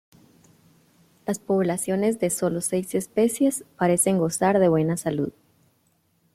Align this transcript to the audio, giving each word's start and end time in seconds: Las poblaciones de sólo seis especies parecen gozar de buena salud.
Las 1.27 1.37
poblaciones 1.37 2.17
de 2.17 2.31
sólo 2.31 2.61
seis 2.61 2.95
especies 2.95 3.65
parecen 3.77 4.17
gozar 4.17 4.57
de 4.57 4.67
buena 4.67 4.97
salud. 4.97 5.31